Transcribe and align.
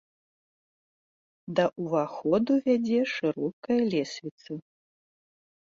Да 1.59 1.63
ўваходу 1.83 2.53
вядзе 2.69 2.99
шырокая 3.15 3.81
лесвіца. 3.93 4.51